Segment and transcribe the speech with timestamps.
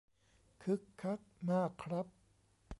[0.63, 1.19] คึกคัก
[1.49, 2.05] มากครับ